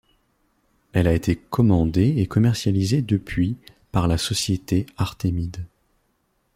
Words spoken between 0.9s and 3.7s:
Elle a été commandée et commercialisée depuis